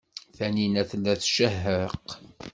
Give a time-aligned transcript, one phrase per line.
[0.35, 2.07] Taninna tella tcehheq.